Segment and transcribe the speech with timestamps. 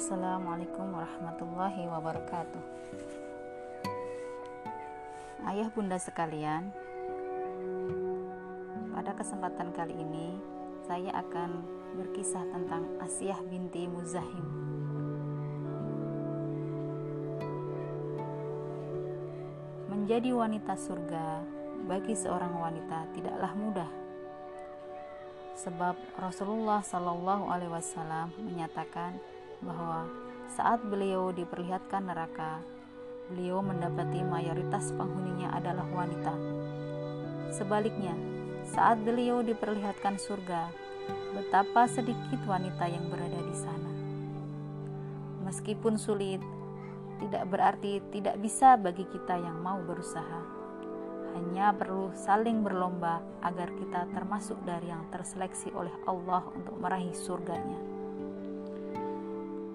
[0.00, 2.64] Assalamualaikum warahmatullahi wabarakatuh.
[5.44, 6.72] Ayah bunda sekalian,
[8.96, 10.40] pada kesempatan kali ini
[10.88, 11.60] saya akan
[12.00, 14.48] berkisah tentang Asiyah binti Muzahim.
[19.92, 21.44] Menjadi wanita surga
[21.84, 23.90] bagi seorang wanita tidaklah mudah
[25.60, 29.20] sebab Rasulullah Shallallahu Alaihi Wasallam menyatakan
[29.64, 30.08] bahwa
[30.50, 32.60] saat beliau diperlihatkan neraka,
[33.30, 36.34] beliau mendapati mayoritas penghuninya adalah wanita.
[37.54, 38.14] Sebaliknya,
[38.66, 40.68] saat beliau diperlihatkan surga,
[41.36, 43.92] betapa sedikit wanita yang berada di sana.
[45.46, 46.42] Meskipun sulit,
[47.20, 50.60] tidak berarti tidak bisa bagi kita yang mau berusaha
[51.34, 57.99] hanya perlu saling berlomba agar kita termasuk dari yang terseleksi oleh Allah untuk meraih surganya.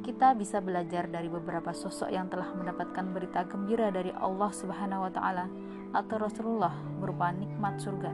[0.05, 5.09] Kita bisa belajar dari beberapa sosok yang telah mendapatkan berita gembira dari Allah Subhanahu wa
[5.09, 5.49] taala
[5.97, 8.13] atau Rasulullah berupa nikmat surga.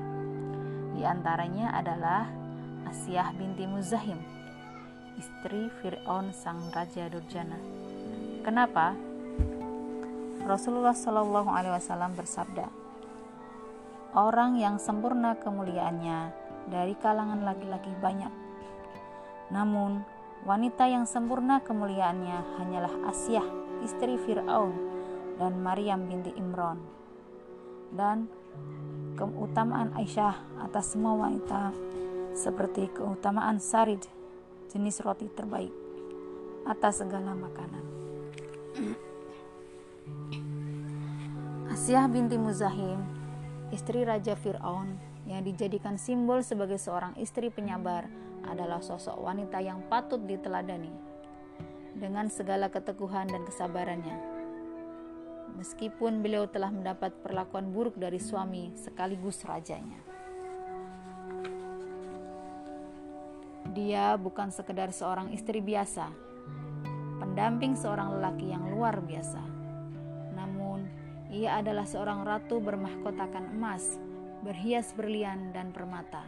[0.96, 2.32] Di antaranya adalah
[2.88, 4.16] Asiyah binti Muzahim,
[5.20, 7.60] istri Fir'aun sang raja Durjana.
[8.48, 8.96] Kenapa?
[10.48, 12.72] Rasulullah Shallallahu alaihi wasallam bersabda,
[14.16, 16.32] orang yang sempurna kemuliaannya
[16.72, 18.32] dari kalangan laki-laki banyak.
[19.52, 23.46] Namun, wanita yang sempurna kemuliaannya hanyalah Asyah,
[23.86, 24.74] istri Fir'aun,
[25.38, 26.82] dan Maryam binti Imran.
[27.92, 28.26] Dan
[29.20, 31.76] keutamaan Aisyah atas semua wanita
[32.34, 34.02] seperti keutamaan sarid,
[34.72, 35.74] jenis roti terbaik,
[36.66, 37.84] atas segala makanan.
[41.72, 43.04] Asyah binti Muzahim
[43.72, 48.08] istri Raja Fir'aun yang dijadikan simbol sebagai seorang istri penyabar
[48.48, 50.92] adalah sosok wanita yang patut diteladani
[51.98, 54.18] dengan segala keteguhan dan kesabarannya.
[55.60, 60.00] Meskipun beliau telah mendapat perlakuan buruk dari suami sekaligus rajanya.
[63.72, 66.12] Dia bukan sekedar seorang istri biasa,
[67.20, 69.62] pendamping seorang lelaki yang luar biasa
[71.32, 73.96] ia adalah seorang ratu bermahkotakan emas,
[74.44, 76.28] berhias berlian dan permata.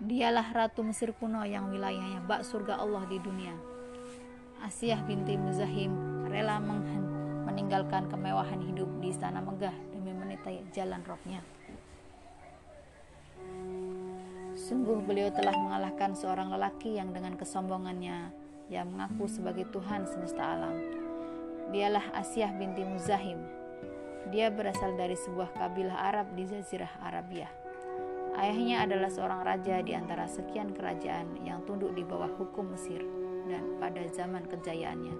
[0.00, 3.52] Dialah ratu Mesir kuno yang wilayahnya bak surga Allah di dunia.
[4.64, 6.56] Asiyah binti Muzahim rela
[7.44, 11.44] meninggalkan kemewahan hidup di istana megah demi menitai jalan rohnya.
[14.56, 18.32] Sungguh beliau telah mengalahkan seorang lelaki yang dengan kesombongannya
[18.72, 20.76] yang mengaku sebagai Tuhan semesta alam
[21.70, 23.38] Dialah Asyah binti Muzahim.
[24.34, 27.46] Dia berasal dari sebuah kabilah Arab di Jazirah Arabia.
[28.40, 33.04] Ayahnya adalah seorang raja di antara sekian kerajaan yang tunduk di bawah hukum Mesir
[33.44, 35.12] dan pada zaman kejayaannya.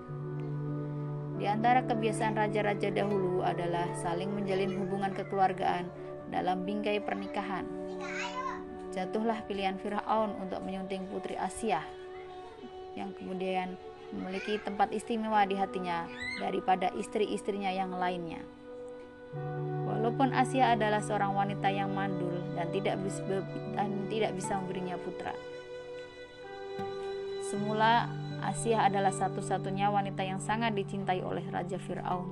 [1.37, 5.93] Di antara kebiasaan raja-raja dahulu adalah saling menjalin hubungan kekeluargaan
[6.33, 7.69] dalam bingkai pernikahan.
[8.97, 11.85] Jatuhlah pilihan Firaun untuk menyunting putri Asia
[12.97, 13.77] yang kemudian
[14.17, 16.09] memiliki tempat istimewa di hatinya
[16.41, 18.41] daripada istri-istrinya yang lainnya.
[19.87, 23.21] Walaupun Asia adalah seorang wanita yang mandul dan tidak bisa,
[24.35, 25.35] bisa memberinya putra.
[27.47, 28.07] Semula
[28.41, 32.27] Asia adalah satu-satunya wanita yang sangat dicintai oleh Raja Fir'aun.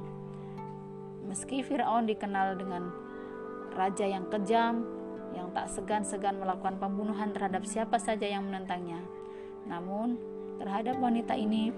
[1.28, 2.88] Meski Fir'aun dikenal dengan
[3.76, 4.86] raja yang kejam,
[5.36, 9.04] yang tak segan-segan melakukan pembunuhan terhadap siapa saja yang menentangnya,
[9.69, 10.16] namun
[10.56, 11.69] terhadap wanita ini,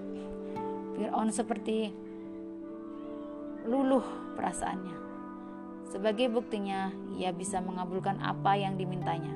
[0.95, 1.91] Fir'aun seperti
[3.67, 4.05] luluh
[4.39, 5.10] perasaannya.
[5.91, 6.87] Sebagai buktinya,
[7.19, 9.35] ia bisa mengabulkan apa yang dimintanya.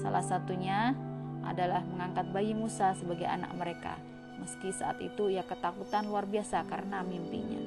[0.00, 0.96] Salah satunya
[1.44, 4.00] adalah mengangkat bayi Musa sebagai anak mereka,
[4.40, 7.60] meski saat itu ia ketakutan luar biasa karena mimpinya.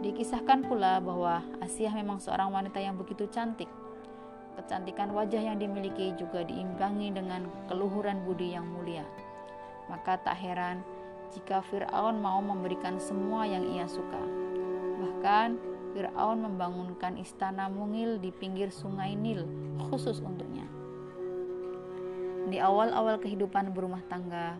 [0.00, 3.68] Dikisahkan pula bahwa Asia memang seorang wanita yang begitu cantik.
[4.56, 9.04] Kecantikan wajah yang dimiliki juga diimbangi dengan keluhuran budi yang mulia
[9.88, 10.80] maka tak heran
[11.34, 14.22] jika Firaun mau memberikan semua yang ia suka.
[15.02, 19.46] Bahkan Firaun membangunkan istana mungil di pinggir sungai Nil
[19.86, 20.66] khusus untuknya.
[22.50, 24.58] Di awal-awal kehidupan berumah tangga,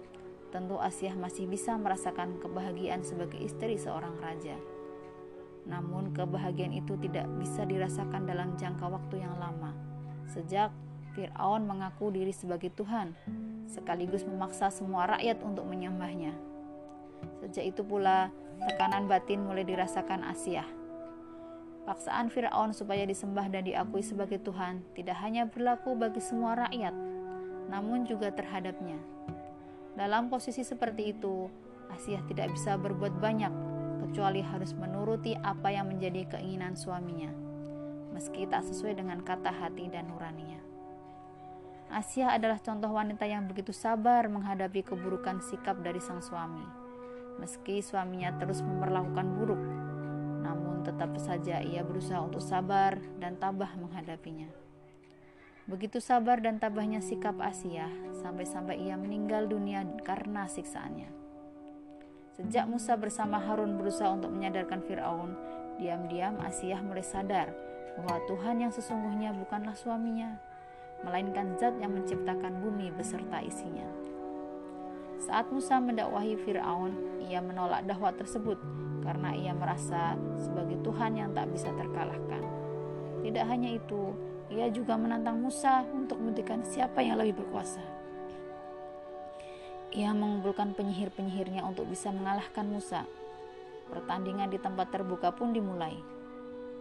[0.54, 4.54] tentu Asyah masih bisa merasakan kebahagiaan sebagai istri seorang raja.
[5.66, 9.74] Namun kebahagiaan itu tidak bisa dirasakan dalam jangka waktu yang lama.
[10.30, 10.70] Sejak
[11.18, 13.10] Fir'aun mengaku diri sebagai Tuhan
[13.66, 16.30] sekaligus memaksa semua rakyat untuk menyembahnya.
[17.42, 18.30] Sejak itu pula,
[18.70, 20.62] tekanan batin mulai dirasakan Asia.
[21.84, 26.96] Paksaan Firaun supaya disembah dan diakui sebagai Tuhan tidak hanya berlaku bagi semua rakyat,
[27.68, 28.96] namun juga terhadapnya.
[29.92, 31.52] Dalam posisi seperti itu,
[31.92, 33.52] Asia tidak bisa berbuat banyak
[34.00, 37.28] kecuali harus menuruti apa yang menjadi keinginan suaminya,
[38.16, 40.64] meski tak sesuai dengan kata hati dan nuraninya.
[41.92, 46.64] Asia adalah contoh wanita yang begitu sabar menghadapi keburukan sikap dari sang suami.
[47.44, 49.60] Meski suaminya terus memperlakukan buruk,
[50.84, 54.52] tetap saja ia berusaha untuk sabar dan tabah menghadapinya.
[55.64, 57.88] Begitu sabar dan tabahnya sikap Asia
[58.20, 61.08] sampai-sampai ia meninggal dunia karena siksaannya.
[62.36, 65.32] Sejak Musa bersama Harun berusaha untuk menyadarkan Firaun,
[65.80, 67.48] diam-diam Asia mulai sadar
[67.96, 70.36] bahwa Tuhan yang sesungguhnya bukanlah suaminya,
[71.00, 73.86] melainkan zat yang menciptakan bumi beserta isinya.
[75.22, 78.58] Saat Musa mendakwahi Firaun, ia menolak dakwah tersebut
[79.04, 82.42] karena ia merasa sebagai Tuhan yang tak bisa terkalahkan.
[83.24, 84.12] Tidak hanya itu,
[84.52, 87.80] ia juga menantang Musa untuk membuktikan siapa yang lebih berkuasa.
[89.94, 93.06] Ia mengumpulkan penyihir-penyihirnya untuk bisa mengalahkan Musa.
[93.86, 95.94] Pertandingan di tempat terbuka pun dimulai.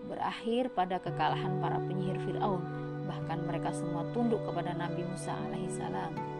[0.09, 2.63] Berakhir pada kekalahan para penyihir Firaun
[3.03, 6.32] bahkan mereka semua tunduk kepada Nabi Musa alaihissalam.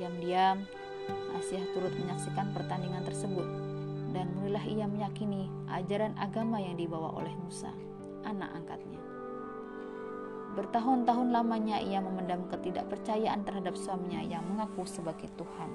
[0.00, 0.64] Diam-diam,
[1.36, 3.44] Asyah turut menyaksikan pertandingan tersebut
[4.16, 7.68] dan mulailah ia meyakini ajaran agama yang dibawa oleh Musa,
[8.24, 8.96] anak angkatnya.
[10.56, 15.68] Bertahun-tahun lamanya ia memendam ketidakpercayaan terhadap suaminya yang mengaku sebagai Tuhan.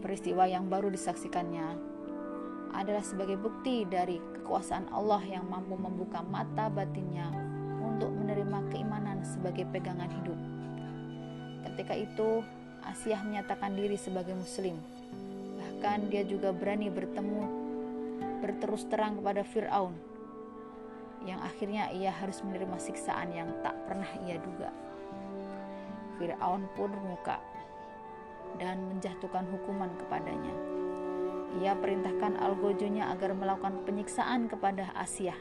[0.00, 1.68] Peristiwa yang baru disaksikannya
[2.72, 7.41] adalah sebagai bukti dari kekuasaan Allah yang mampu membuka mata batinnya
[8.02, 10.34] untuk menerima keimanan sebagai pegangan hidup.
[11.70, 12.42] Ketika itu,
[12.82, 14.74] Asia menyatakan diri sebagai muslim.
[15.54, 17.62] Bahkan dia juga berani bertemu
[18.42, 19.94] berterus terang kepada Firaun
[21.22, 24.74] yang akhirnya ia harus menerima siksaan yang tak pernah ia duga.
[26.18, 27.38] Firaun pun muka
[28.58, 30.54] dan menjatuhkan hukuman kepadanya.
[31.62, 35.38] Ia perintahkan algojonya agar melakukan penyiksaan kepada Asia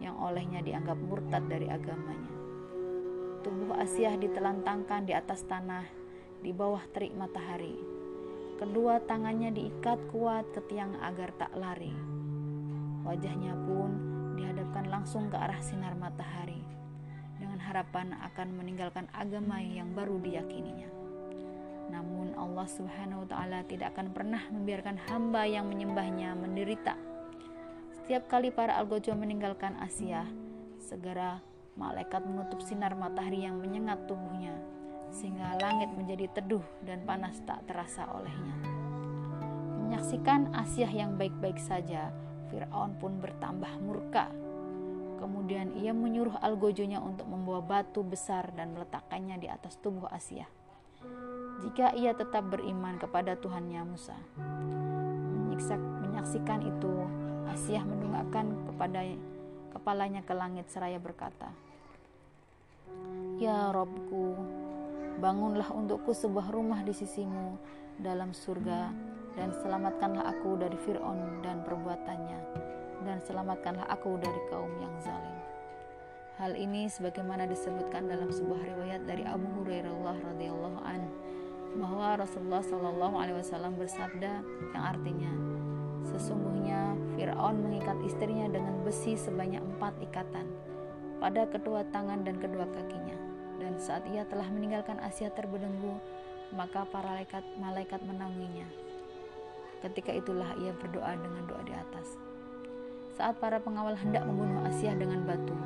[0.00, 2.32] yang olehnya dianggap murtad dari agamanya.
[3.40, 5.84] Tubuh Asia ditelantangkan di atas tanah
[6.40, 7.76] di bawah terik matahari.
[8.60, 11.92] Kedua tangannya diikat kuat ke tiang agar tak lari.
[13.04, 13.90] Wajahnya pun
[14.36, 16.60] dihadapkan langsung ke arah sinar matahari
[17.40, 20.92] dengan harapan akan meninggalkan agama yang baru diyakininya.
[21.88, 27.09] Namun Allah Subhanahu wa taala tidak akan pernah membiarkan hamba yang menyembahnya menderita.
[28.10, 30.26] Setiap kali para algojo meninggalkan Asia,
[30.82, 31.38] segera
[31.78, 34.50] malaikat menutup sinar matahari yang menyengat tubuhnya
[35.14, 38.58] sehingga langit menjadi teduh dan panas tak terasa olehnya.
[39.86, 42.10] Menyaksikan Asia yang baik-baik saja,
[42.50, 44.26] Firaun pun bertambah murka.
[45.22, 50.50] Kemudian ia menyuruh algojonya untuk membawa batu besar dan meletakkannya di atas tubuh Asia
[51.62, 54.18] jika ia tetap beriman kepada Tuhannya Musa.
[56.02, 57.06] menyaksikan itu,
[57.48, 59.00] Asyah mendongakkan kepada
[59.72, 61.48] kepalanya ke langit seraya berkata,
[63.40, 64.36] Ya Robku,
[65.22, 67.56] bangunlah untukku sebuah rumah di sisimu
[68.00, 68.92] dalam surga
[69.38, 72.40] dan selamatkanlah aku dari Fir'aun dan perbuatannya
[73.04, 75.38] dan selamatkanlah aku dari kaum yang zalim.
[76.40, 81.04] Hal ini sebagaimana disebutkan dalam sebuah riwayat dari Abu Hurairah radhiyallahu an
[81.76, 84.40] bahwa Rasulullah Shallallahu alaihi wasallam bersabda
[84.72, 85.32] yang artinya
[86.20, 90.44] sesungguhnya Firaun mengikat istrinya dengan besi sebanyak empat ikatan
[91.16, 93.16] pada kedua tangan dan kedua kakinya.
[93.56, 95.96] Dan saat ia telah meninggalkan Asia terbelenggu
[96.52, 98.66] maka para malaikat malaikat menaunginya
[99.80, 102.20] ketika itulah ia berdoa dengan doa di atas.
[103.16, 105.56] Saat para pengawal hendak membunuh Asia dengan batu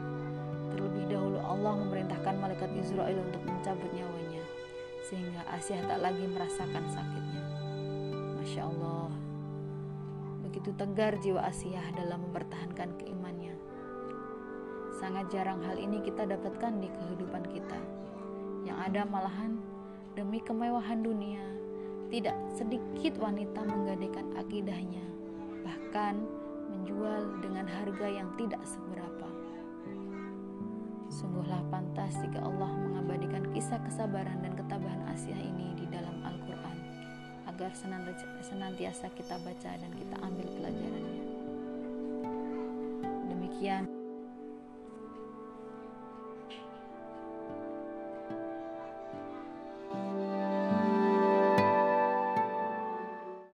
[0.75, 4.43] Terlebih dahulu Allah memerintahkan malaikat Israel untuk mencabut nyawanya
[5.07, 7.43] sehingga Asia tak lagi merasakan sakitnya.
[8.41, 9.07] Masya Allah,
[10.55, 13.59] begitu tegar jiwa Asia dalam mempertahankan keimannya.
[15.03, 17.75] Sangat jarang hal ini kita dapatkan di kehidupan kita.
[18.63, 19.59] Yang ada malahan
[20.15, 21.43] demi kemewahan dunia,
[22.07, 25.03] tidak sedikit wanita menggadaikan akidahnya,
[25.67, 26.23] bahkan
[26.71, 29.27] menjual dengan harga yang tidak seberapa.
[31.11, 35.74] Sungguhlah pantas jika Allah mengabadikan kisah kesabaran dan ketabahan Asia ini
[37.55, 37.71] agar
[38.43, 41.23] senantiasa kita baca dan kita ambil pelajarannya.
[43.31, 43.94] Demikian.